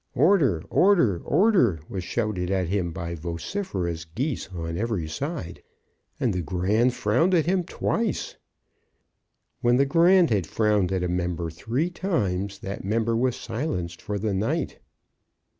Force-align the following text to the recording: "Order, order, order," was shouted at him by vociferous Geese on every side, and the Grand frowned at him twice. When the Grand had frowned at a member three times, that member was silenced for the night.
"Order, 0.15 0.63
order, 0.71 1.19
order," 1.19 1.79
was 1.87 2.03
shouted 2.03 2.49
at 2.49 2.69
him 2.69 2.91
by 2.91 3.13
vociferous 3.13 4.03
Geese 4.03 4.49
on 4.51 4.75
every 4.75 5.07
side, 5.07 5.61
and 6.19 6.33
the 6.33 6.41
Grand 6.41 6.95
frowned 6.95 7.35
at 7.35 7.45
him 7.45 7.63
twice. 7.63 8.35
When 9.59 9.77
the 9.77 9.85
Grand 9.85 10.31
had 10.31 10.47
frowned 10.47 10.91
at 10.91 11.03
a 11.03 11.07
member 11.07 11.51
three 11.51 11.91
times, 11.91 12.57
that 12.61 12.83
member 12.83 13.15
was 13.15 13.35
silenced 13.35 14.01
for 14.01 14.17
the 14.17 14.33
night. 14.33 14.79